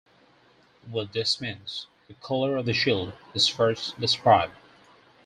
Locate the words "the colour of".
2.07-2.65